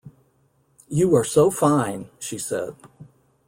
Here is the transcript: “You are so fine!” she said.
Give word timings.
“You 0.89 1.15
are 1.15 1.23
so 1.23 1.51
fine!” 1.51 2.09
she 2.17 2.39
said. 2.39 2.73